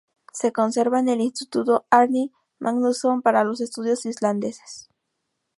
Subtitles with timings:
[0.33, 4.89] Se conserva en el Instituto Árni Magnússon para los Estudios Islandeses.